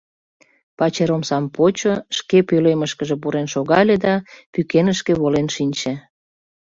[0.77, 4.13] Пачер омсам почо, шке пӧлемышкыже пурен шогале да
[4.53, 5.93] пӱкенышке волен шинче.